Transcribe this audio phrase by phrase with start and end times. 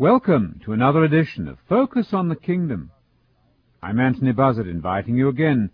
[0.00, 2.90] Welcome to another edition of Focus on the Kingdom.
[3.82, 5.68] I'm Anthony Buzzard inviting you again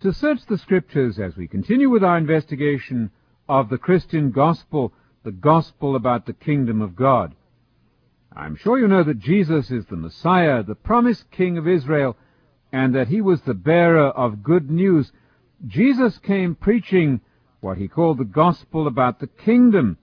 [0.00, 3.10] to search the Scriptures as we continue with our investigation
[3.50, 4.94] of the Christian gospel,
[5.24, 7.34] the gospel about the kingdom of God.
[8.34, 12.16] I'm sure you know that Jesus is the Messiah, the promised King of Israel,
[12.72, 15.12] and that he was the bearer of good news.
[15.66, 17.20] Jesus came preaching
[17.60, 19.98] what he called the gospel about the kingdom.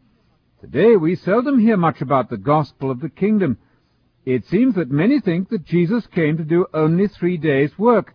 [0.63, 3.57] Today we seldom hear much about the gospel of the kingdom.
[4.25, 8.13] It seems that many think that Jesus came to do only three days' work,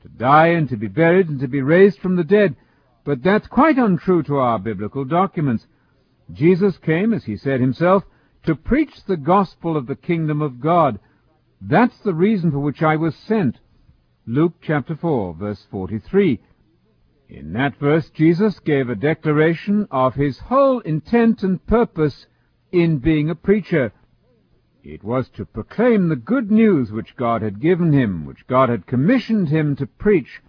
[0.00, 2.56] to die and to be buried and to be raised from the dead.
[3.04, 5.66] But that's quite untrue to our biblical documents.
[6.32, 8.02] Jesus came, as he said himself,
[8.46, 10.98] to preach the gospel of the kingdom of God.
[11.60, 13.58] That's the reason for which I was sent.
[14.26, 16.40] Luke chapter 4, verse 43.
[17.30, 22.26] In that verse, Jesus gave a declaration of his whole intent and purpose
[22.72, 23.92] in being a preacher.
[24.82, 28.88] It was to proclaim the good news which God had given him, which God had
[28.88, 30.40] commissioned him to preach.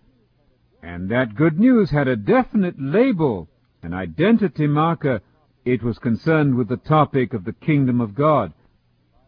[0.81, 3.47] And that good news had a definite label,
[3.83, 5.21] an identity marker.
[5.63, 8.53] It was concerned with the topic of the kingdom of God.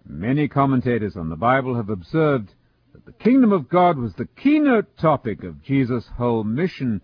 [0.07, 2.55] Many commentators on the Bible have observed
[2.93, 7.01] that the kingdom of God was the keynote topic of Jesus' whole mission.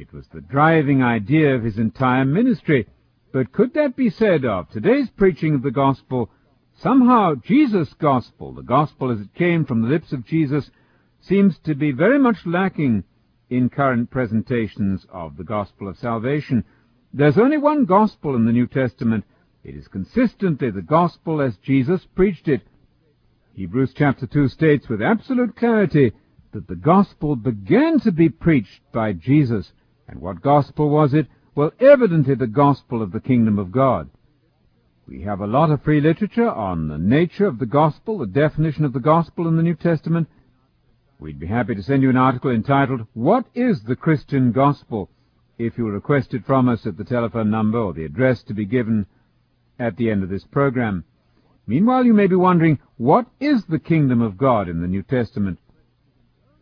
[0.00, 2.86] It was the driving idea of his entire ministry.
[3.32, 6.30] But could that be said of today's preaching of the gospel
[6.74, 10.70] Somehow Jesus' gospel, the gospel as it came from the lips of Jesus,
[11.20, 13.04] seems to be very much lacking
[13.50, 16.64] in current presentations of the gospel of salvation.
[17.12, 19.26] There's only one gospel in the New Testament.
[19.62, 22.62] It is consistently the gospel as Jesus preached it.
[23.52, 26.12] Hebrews chapter 2 states with absolute clarity
[26.52, 29.74] that the gospel began to be preached by Jesus.
[30.10, 31.28] And what gospel was it?
[31.54, 34.10] Well, evidently the gospel of the kingdom of God.
[35.06, 38.84] We have a lot of free literature on the nature of the gospel, the definition
[38.84, 40.28] of the gospel in the New Testament.
[41.20, 45.10] We'd be happy to send you an article entitled, What is the Christian Gospel?
[45.58, 48.64] if you request it from us at the telephone number or the address to be
[48.64, 49.06] given
[49.78, 51.04] at the end of this program.
[51.66, 55.58] Meanwhile, you may be wondering, what is the kingdom of God in the New Testament?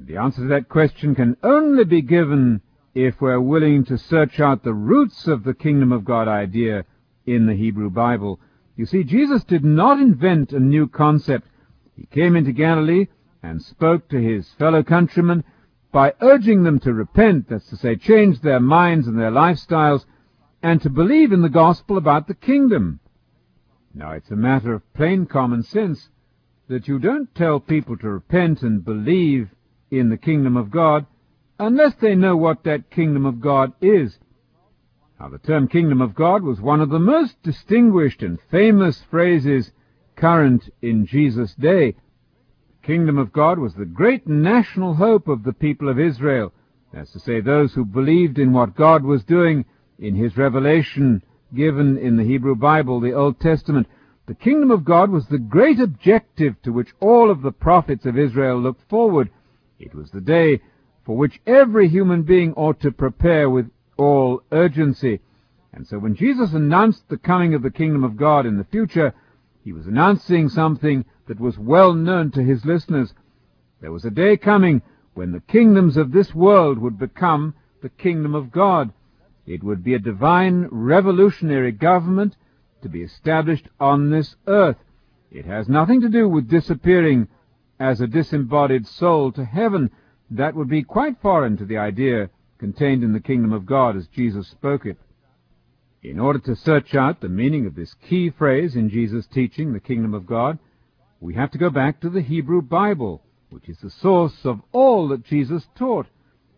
[0.00, 2.60] The answer to that question can only be given
[3.06, 6.84] if we're willing to search out the roots of the kingdom of God idea
[7.26, 8.40] in the Hebrew Bible.
[8.74, 11.46] You see, Jesus did not invent a new concept.
[11.94, 13.06] He came into Galilee
[13.40, 15.44] and spoke to his fellow countrymen
[15.92, 20.04] by urging them to repent, that's to say, change their minds and their lifestyles,
[20.60, 22.98] and to believe in the gospel about the kingdom.
[23.94, 26.08] Now, it's a matter of plain common sense
[26.66, 29.50] that you don't tell people to repent and believe
[29.88, 31.06] in the kingdom of God
[31.58, 34.18] unless they know what that kingdom of God is.
[35.18, 39.72] Now, the term kingdom of God was one of the most distinguished and famous phrases
[40.14, 41.92] current in Jesus' day.
[42.80, 46.52] The kingdom of God was the great national hope of the people of Israel,
[46.92, 49.64] that's to say, those who believed in what God was doing
[49.98, 51.22] in his revelation
[51.54, 53.86] given in the Hebrew Bible, the Old Testament.
[54.26, 58.18] The kingdom of God was the great objective to which all of the prophets of
[58.18, 59.30] Israel looked forward.
[59.78, 60.60] It was the day
[61.08, 65.18] for which every human being ought to prepare with all urgency.
[65.72, 69.14] And so when Jesus announced the coming of the kingdom of God in the future,
[69.64, 73.14] he was announcing something that was well known to his listeners.
[73.80, 74.82] There was a day coming
[75.14, 78.92] when the kingdoms of this world would become the kingdom of God.
[79.46, 82.36] It would be a divine revolutionary government
[82.82, 84.76] to be established on this earth.
[85.30, 87.28] It has nothing to do with disappearing
[87.80, 89.90] as a disembodied soul to heaven.
[90.30, 94.08] That would be quite foreign to the idea contained in the kingdom of God as
[94.08, 94.98] Jesus spoke it.
[96.02, 99.80] In order to search out the meaning of this key phrase in Jesus' teaching, the
[99.80, 100.58] kingdom of God,
[101.20, 105.08] we have to go back to the Hebrew Bible, which is the source of all
[105.08, 106.06] that Jesus taught.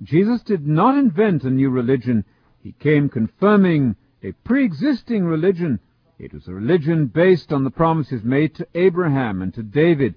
[0.02, 2.24] Jesus did not invent a new religion.
[2.62, 5.80] He came confirming a pre-existing religion.
[6.18, 10.14] It was a religion based on the promises made to Abraham and to David.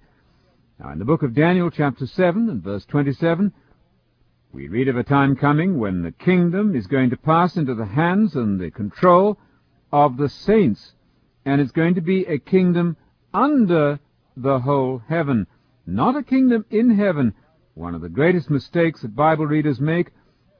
[0.83, 3.53] Now, in the book of Daniel, chapter 7 and verse 27,
[4.51, 7.85] we read of a time coming when the kingdom is going to pass into the
[7.85, 9.39] hands and the control
[9.93, 10.93] of the saints,
[11.45, 12.97] and it's going to be a kingdom
[13.33, 13.97] under
[14.35, 15.47] the whole heaven,
[15.87, 17.33] not a kingdom in heaven.
[17.75, 20.11] One of the greatest mistakes that Bible readers make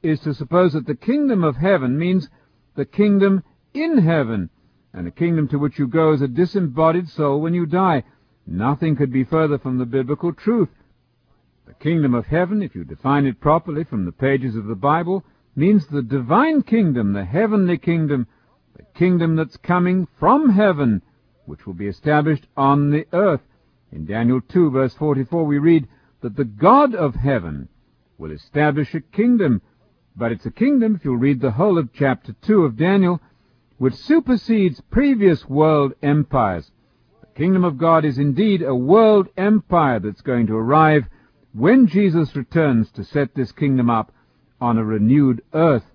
[0.04, 2.30] is to suppose that the kingdom of heaven means
[2.76, 3.44] the kingdom
[3.74, 4.50] in heaven,
[4.94, 8.06] and a kingdom to which you go as a disembodied soul when you die.
[8.46, 10.70] Nothing could be further from the biblical truth.
[11.66, 15.24] The kingdom of heaven, if you define it properly from the pages of the Bible,
[15.56, 18.28] means the divine kingdom, the heavenly kingdom,
[18.76, 21.02] the kingdom that's coming from heaven
[21.46, 23.42] which will be established on the earth.
[23.92, 25.88] In Daniel 2 verse 44 we read
[26.22, 27.68] that the God of heaven
[28.18, 29.62] will establish a kingdom,
[30.16, 33.20] but it's a kingdom, if you'll read the whole of chapter 2 of Daniel,
[33.78, 36.72] which supersedes previous world empires.
[37.36, 41.06] Kingdom of God is indeed a world empire that's going to arrive
[41.54, 44.12] when Jesus returns to set this kingdom up
[44.62, 45.86] on a renewed earth.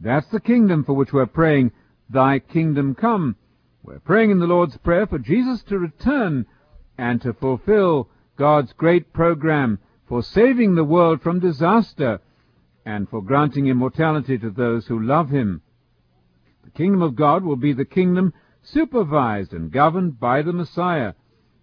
[0.00, 1.70] That's the kingdom for which we're praying,
[2.10, 3.36] Thy kingdom come.
[3.84, 6.46] We're praying in the Lord's Prayer for Jesus to return
[6.98, 12.20] and to fulfill God's great program for saving the world from disaster
[12.84, 15.62] and for granting immortality to those who love Him.
[16.64, 21.14] The kingdom of God will be the kingdom supervised and governed by the Messiah.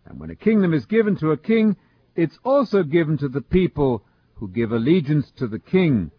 [0.05, 1.77] And when a kingdom is given to a king,
[2.15, 4.03] it's also given to the people
[4.35, 6.11] who give allegiance to the king.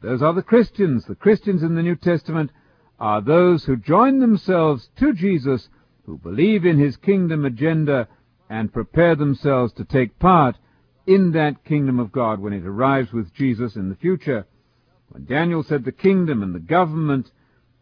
[0.00, 1.04] Those are the Christians.
[1.04, 2.50] The Christians in the New Testament
[2.98, 5.68] are those who join themselves to Jesus,
[6.04, 8.08] who believe in his kingdom agenda,
[8.48, 10.56] and prepare themselves to take part
[11.06, 14.46] in that kingdom of God when it arrives with Jesus in the future.
[15.08, 17.30] When Daniel said the kingdom and the government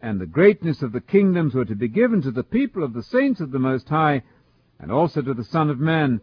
[0.03, 3.03] and the greatness of the kingdoms were to be given to the people of the
[3.03, 4.23] saints of the Most High,
[4.79, 6.21] and also to the Son of Man,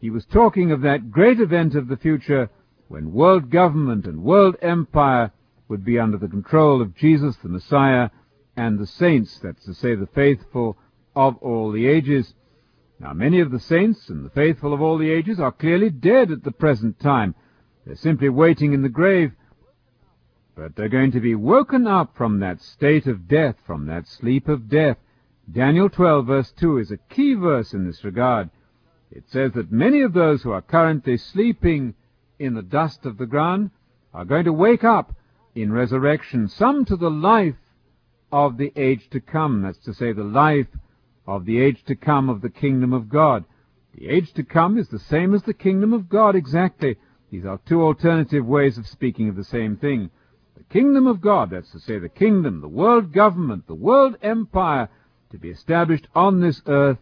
[0.00, 2.50] he was talking of that great event of the future
[2.88, 5.32] when world government and world empire
[5.68, 8.10] would be under the control of Jesus the Messiah
[8.56, 10.76] and the saints, that's to say the faithful
[11.14, 12.34] of all the ages.
[12.98, 16.30] Now many of the saints and the faithful of all the ages are clearly dead
[16.30, 17.34] at the present time.
[17.86, 19.32] They're simply waiting in the grave.
[20.54, 24.48] But they're going to be woken up from that state of death, from that sleep
[24.48, 24.98] of death.
[25.50, 28.50] Daniel 12 verse 2 is a key verse in this regard.
[29.10, 31.94] It says that many of those who are currently sleeping
[32.38, 33.70] in the dust of the ground
[34.12, 35.14] are going to wake up
[35.54, 37.56] in resurrection, some to the life
[38.30, 39.62] of the age to come.
[39.62, 40.68] That's to say, the life
[41.26, 43.44] of the age to come of the kingdom of God.
[43.94, 46.96] The age to come is the same as the kingdom of God exactly.
[47.30, 50.10] These are two alternative ways of speaking of the same thing.
[50.56, 54.88] The kingdom of God, that's to say, the kingdom, the world government, the world empire
[55.30, 56.98] to be established on this earth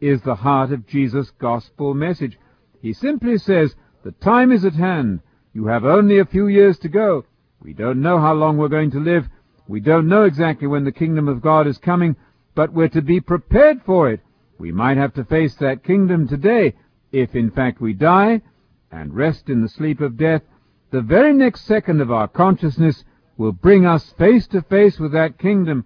[0.00, 2.38] is the heart of Jesus' gospel message.
[2.80, 3.74] He simply says,
[4.04, 5.20] the time is at hand.
[5.52, 7.24] You have only a few years to go.
[7.60, 9.26] We don't know how long we're going to live.
[9.66, 12.16] We don't know exactly when the kingdom of God is coming,
[12.54, 14.20] but we're to be prepared for it.
[14.58, 16.74] We might have to face that kingdom today.
[17.12, 18.42] If in fact we die
[18.90, 20.42] and rest in the sleep of death,
[20.90, 23.04] the very next second of our consciousness
[23.36, 25.84] will bring us face to face with that kingdom,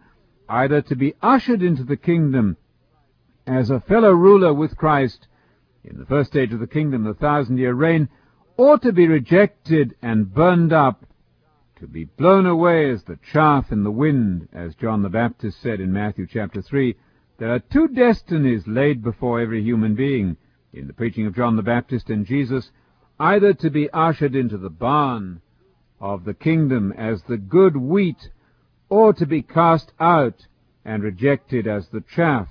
[0.49, 2.57] either to be ushered into the kingdom
[3.47, 5.27] as a fellow ruler with Christ
[5.85, 8.09] in the first stage of the kingdom, the thousand year reign,
[8.57, 11.05] or to be rejected and burned up,
[11.81, 15.81] to be blown away as the chaff in the wind, as John the Baptist said
[15.81, 16.95] in Matthew chapter 3.
[17.39, 20.37] There are two destinies laid before every human being
[20.73, 22.71] in the preaching of John the Baptist and Jesus,
[23.19, 25.41] either to be ushered into the barn
[26.00, 28.31] of the kingdom as the good wheat,
[28.88, 30.47] or to be cast out
[30.85, 32.49] and rejected as the chaff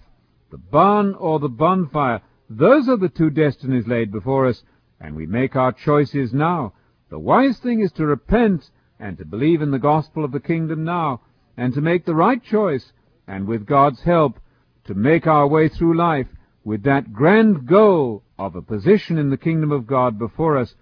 [0.52, 2.22] the barn or the bonfire.
[2.50, 4.62] Those are the two destinies laid before us,
[5.00, 6.74] and we make our choices now.
[7.10, 8.70] The wise thing is to repent
[9.00, 11.22] and to believe in the gospel of the kingdom now,
[11.58, 12.92] and to make the right choice,
[13.28, 14.40] and with God's help,
[14.86, 16.28] to make our way through life
[16.64, 20.76] with that grand goal of a position in the kingdom of God before us.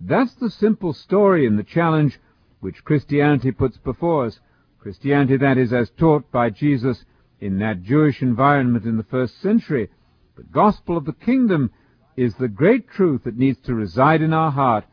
[0.00, 2.18] That's the simple story and the challenge
[2.60, 4.40] which Christianity puts before us.
[4.78, 7.04] Christianity, that is, as taught by Jesus,
[7.40, 9.90] in that Jewish environment in the first century.
[10.36, 11.70] The gospel of the kingdom
[12.16, 14.84] is the great truth that needs to reside in our heart.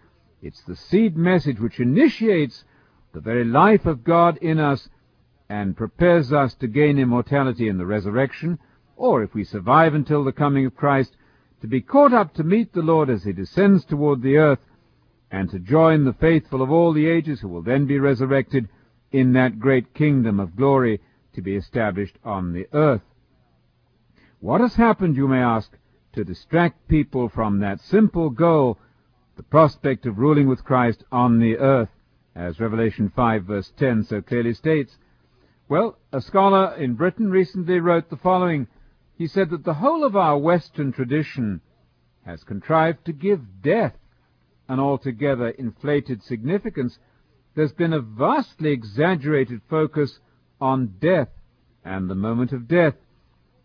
[0.41, 2.65] It's the seed message which initiates
[3.13, 4.89] the very life of God in us
[5.49, 8.59] and prepares us to gain immortality in the resurrection,
[8.95, 11.15] or if we survive until the coming of Christ,
[11.61, 14.59] to be caught up to meet the Lord as he descends toward the earth,
[15.31, 18.69] and to join the faithful of all the ages who will then be resurrected
[19.11, 20.99] in that great kingdom of glory
[21.33, 23.01] to be established on the earth.
[24.39, 25.71] What has happened, you may ask,
[26.13, 28.77] to distract people from that simple goal,
[29.35, 31.89] the prospect of ruling with Christ on the earth,
[32.35, 34.97] as Revelation 5 verse 10 so clearly states?
[35.69, 38.67] Well, a scholar in Britain recently wrote the following.
[39.23, 41.61] He said that the whole of our Western tradition
[42.25, 43.95] has contrived to give death
[44.67, 46.99] an altogether inflated significance.
[47.55, 50.19] There's been a vastly exaggerated focus
[50.59, 51.29] on death
[51.85, 52.95] and the moment of death.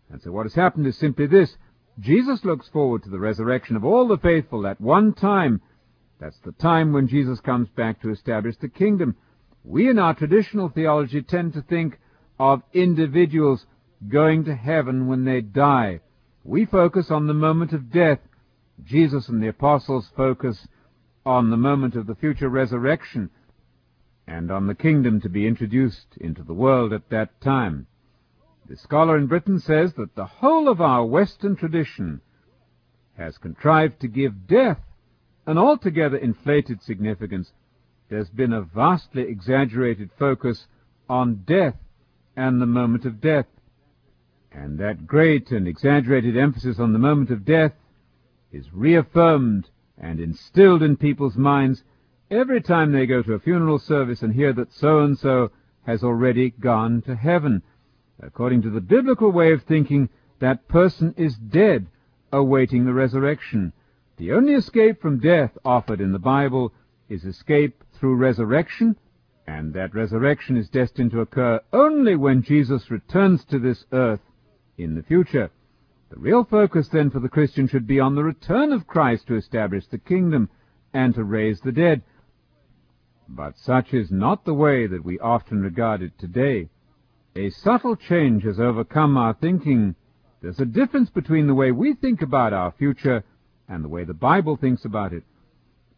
[0.09, 1.57] And so what has happened is simply this.
[1.99, 5.59] Jesus looks forward to the resurrection of all the faithful at one time.
[6.21, 9.17] That's the time when Jesus comes back to establish the kingdom.
[9.65, 11.99] We in our traditional theology tend to think
[12.39, 13.65] of individuals
[14.07, 15.99] going to heaven when they die.
[16.43, 18.19] We focus on the moment of death.
[18.83, 20.67] Jesus and the apostles focus
[21.25, 23.29] on the moment of the future resurrection
[24.25, 27.87] and on the kingdom to be introduced into the world at that time.
[28.69, 32.21] The scholar in Britain says that the whole of our Western tradition
[33.17, 34.79] has contrived to give death
[35.45, 37.51] an altogether inflated significance.
[38.09, 40.67] There's been a vastly exaggerated focus
[41.09, 41.75] on death
[42.35, 43.47] and the moment of death.
[44.51, 47.73] And that great and exaggerated emphasis on the moment of death
[48.51, 51.83] is reaffirmed and instilled in people's minds
[52.31, 55.51] every time they go to a funeral service and hear that so-and-so
[55.85, 57.61] has already gone to heaven.
[58.21, 61.87] According to the biblical way of thinking, that person is dead,
[62.31, 63.73] awaiting the resurrection.
[64.17, 66.73] The only escape from death offered in the Bible
[67.07, 68.95] is escape through resurrection,
[69.47, 74.19] and that resurrection is destined to occur only when Jesus returns to this earth
[74.79, 75.51] in the future.
[76.09, 79.35] The real focus then for the Christian should be on the return of Christ to
[79.35, 80.49] establish the kingdom
[80.93, 82.01] and to raise the dead.
[83.27, 86.69] But such is not the way that we often regard it today.
[87.35, 89.95] A subtle change has overcome our thinking.
[90.41, 93.23] There's a difference between the way we think about our future
[93.67, 95.23] and the way the Bible thinks about it.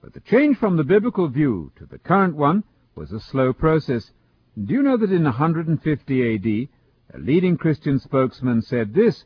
[0.01, 4.11] But the change from the biblical view to the current one was a slow process.
[4.61, 6.67] Do you know that in 150 AD,
[7.13, 9.25] a leading Christian spokesman said this,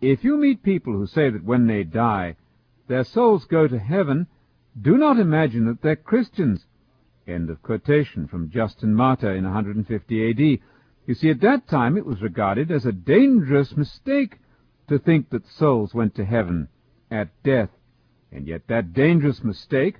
[0.00, 2.36] If you meet people who say that when they die,
[2.86, 4.28] their souls go to heaven,
[4.80, 6.66] do not imagine that they're Christians.
[7.26, 10.60] End of quotation from Justin Martyr in 150 AD.
[11.06, 14.38] You see, at that time it was regarded as a dangerous mistake
[14.88, 16.68] to think that souls went to heaven
[17.10, 17.70] at death.
[18.30, 19.96] And yet that dangerous mistake,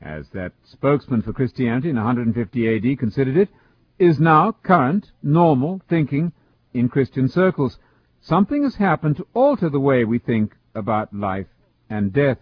[0.00, 3.50] as that spokesman for Christianity in 150 AD considered it,
[3.98, 6.32] is now current, normal thinking
[6.74, 7.78] in Christian circles.
[8.20, 11.48] Something has happened to alter the way we think about life
[11.90, 12.38] and death,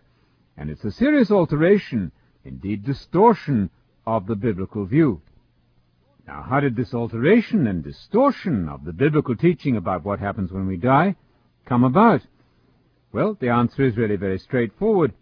[0.57, 2.13] and it's a serious alteration,
[2.45, 3.71] indeed distortion,
[4.07, 5.21] of the biblical view.
[6.27, 10.67] Now, how did this alteration and distortion of the biblical teaching about what happens when
[10.67, 11.17] we die
[11.65, 12.23] come about?
[13.13, 15.13] Well, the answer is really very straightforward.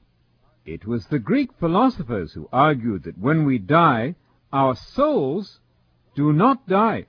[0.67, 4.17] It was the Greek philosophers who argued that when we die,
[4.53, 5.61] our souls
[6.15, 7.07] do not die.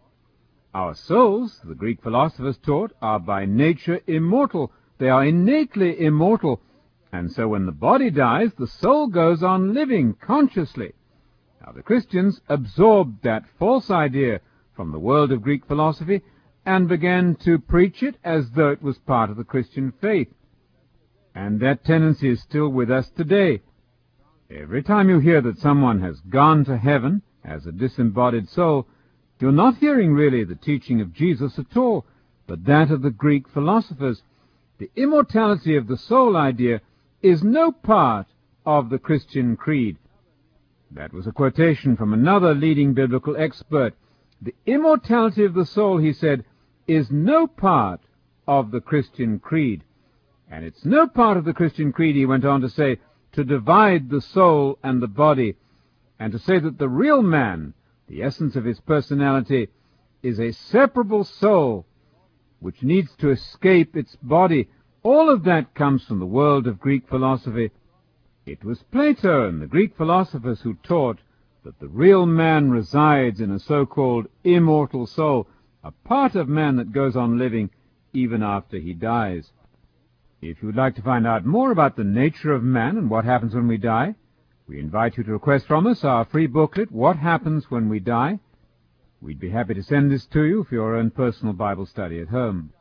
[0.74, 4.72] Our souls, the Greek philosophers taught, are by nature immortal.
[5.00, 6.62] They are innately immortal.
[7.12, 10.94] And so when the body dies, the soul goes on living consciously.
[11.62, 14.42] Now the Christians absorbed that false idea
[14.76, 16.22] from the world of Greek philosophy
[16.66, 20.30] and began to preach it as though it was part of the Christian faith.
[21.34, 23.62] And that tendency is still with us today.
[24.52, 28.88] Every time you hear that someone has gone to heaven as a disembodied soul,
[29.40, 32.06] you're not hearing really the teaching of Jesus at all,
[32.48, 34.22] but that of the Greek philosophers.
[34.80, 36.82] The immortality of the soul idea
[37.22, 38.28] is no part
[38.66, 39.98] of the Christian creed.
[40.92, 43.94] That was a quotation from another leading biblical expert.
[44.42, 46.46] The immortality of the soul, he said,
[46.88, 48.02] is no part
[48.48, 49.84] of the Christian creed.
[50.50, 52.98] And it's no part of the Christian creed, he went on to say,
[53.34, 55.56] to divide the soul and the body,
[56.18, 57.74] and to say that the real man
[58.10, 59.70] the essence of his personality
[60.24, 61.86] is a separable soul
[62.60, 64.68] which needs to escape its body.
[65.04, 67.72] All of that comes from the world of Greek philosophy.
[68.46, 71.20] It was Plato and the Greek philosophers who taught
[71.64, 75.48] that the real man resides in a so-called immortal soul,
[75.84, 77.70] a part of man that goes on living
[78.12, 79.52] even after he dies.
[80.42, 83.26] If you would like to find out more about the nature of man and what
[83.26, 84.16] happens when we die,
[84.70, 88.38] we invite you to request from us our free booklet, What Happens When We Die.
[89.20, 92.28] We'd be happy to send this to you for your own personal Bible study at
[92.28, 92.72] home.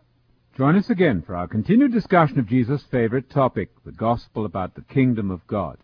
[0.55, 4.83] Join us again for our continued discussion of Jesus' favorite topic, the gospel about the
[4.83, 5.79] kingdom of God.